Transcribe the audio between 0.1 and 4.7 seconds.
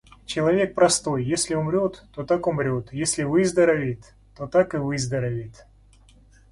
Человек простой: если умрёт, то так умрёт, если выздоровеет, то и